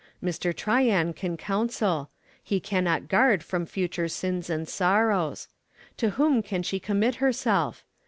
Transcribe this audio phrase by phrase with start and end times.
[0.23, 0.51] Mr.
[0.51, 2.09] Tryan can counsel;
[2.43, 5.47] he cannot guard from future sins and sorrows!
[5.97, 7.85] To whom can she commit herself?